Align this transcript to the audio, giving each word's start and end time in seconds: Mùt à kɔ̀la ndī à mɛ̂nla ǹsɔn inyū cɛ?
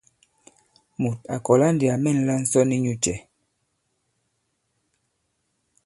Mùt 1.01 1.17
à 1.33 1.35
kɔ̀la 1.45 1.67
ndī 1.73 1.87
à 1.93 1.95
mɛ̂nla 2.03 2.33
ǹsɔn 2.41 2.69
inyū 2.75 2.93
cɛ? 3.03 3.15